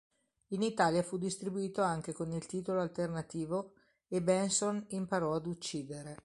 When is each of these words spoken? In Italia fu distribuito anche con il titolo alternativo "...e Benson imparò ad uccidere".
In 0.47 0.63
Italia 0.63 1.03
fu 1.03 1.19
distribuito 1.19 1.83
anche 1.83 2.11
con 2.11 2.31
il 2.31 2.47
titolo 2.47 2.81
alternativo 2.81 3.73
"...e 4.07 4.19
Benson 4.19 4.83
imparò 4.89 5.35
ad 5.35 5.45
uccidere". 5.45 6.19